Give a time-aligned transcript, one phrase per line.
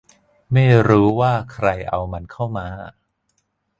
[0.53, 2.67] ไม่รู้ว่าใครเอามันเข้ามา